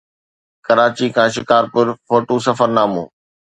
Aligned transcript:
ڪراچي 0.65 1.07
کان 1.15 1.27
شڪارپور 1.35 1.87
فوٽو 2.07 2.35
سفرنامو 2.45 3.03